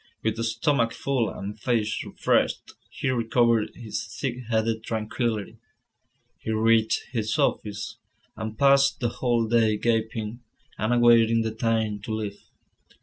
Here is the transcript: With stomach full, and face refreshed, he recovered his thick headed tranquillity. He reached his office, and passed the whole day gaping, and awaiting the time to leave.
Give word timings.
With 0.23 0.43
stomach 0.43 0.93
full, 0.93 1.29
and 1.29 1.59
face 1.59 2.03
refreshed, 2.03 2.71
he 2.89 3.09
recovered 3.11 3.69
his 3.75 4.03
thick 4.19 4.37
headed 4.49 4.83
tranquillity. 4.83 5.59
He 6.39 6.49
reached 6.49 7.03
his 7.11 7.37
office, 7.37 7.97
and 8.35 8.57
passed 8.57 8.99
the 8.99 9.09
whole 9.09 9.47
day 9.47 9.77
gaping, 9.77 10.39
and 10.79 10.91
awaiting 10.91 11.43
the 11.43 11.53
time 11.53 11.99
to 11.99 12.15
leave. 12.15 12.41